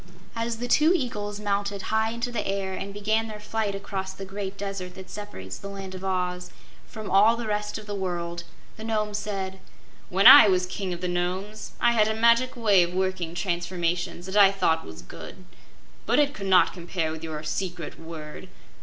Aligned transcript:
As 0.35 0.57
the 0.57 0.67
two 0.67 0.93
eagles 0.95 1.39
mounted 1.39 1.83
high 1.93 2.09
into 2.09 2.31
the 2.31 2.47
air 2.47 2.73
and 2.73 2.91
began 2.91 3.27
their 3.27 3.39
flight 3.39 3.75
across 3.75 4.13
the 4.13 4.25
great 4.25 4.57
Desert 4.57 4.95
that 4.95 5.11
separates 5.11 5.59
the 5.59 5.67
Land 5.69 5.93
of 5.93 6.03
Oz 6.03 6.49
from 6.87 7.11
all 7.11 7.37
the 7.37 7.45
rest 7.45 7.77
of 7.77 7.85
the 7.85 7.93
world, 7.93 8.43
the 8.77 8.83
Nome 8.83 9.13
said: 9.13 9.59
"When 10.09 10.25
I 10.25 10.47
was 10.47 10.65
King 10.65 10.91
of 10.91 11.01
the 11.01 11.07
Nomes 11.07 11.73
I 11.79 11.91
had 11.91 12.07
a 12.07 12.15
magic 12.15 12.55
way 12.55 12.81
of 12.81 12.95
working 12.95 13.35
transformations 13.35 14.25
that 14.25 14.35
I 14.35 14.51
thought 14.51 14.83
was 14.87 15.03
good, 15.03 15.45
but 16.07 16.17
it 16.17 16.33
could 16.33 16.47
not 16.47 16.73
compare 16.73 17.11
with 17.11 17.23
your 17.23 17.43
secret 17.43 17.99
word. 17.99 18.49